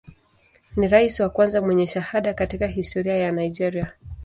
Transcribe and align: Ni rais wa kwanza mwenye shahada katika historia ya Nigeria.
Ni 0.77 0.87
rais 0.87 1.19
wa 1.19 1.29
kwanza 1.29 1.61
mwenye 1.61 1.87
shahada 1.87 2.33
katika 2.33 2.67
historia 2.67 3.17
ya 3.17 3.31
Nigeria. 3.31 3.93